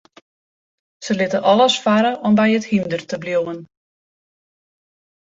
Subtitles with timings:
[1.07, 3.65] Se litte alles farre om by it hynder te bliuwen.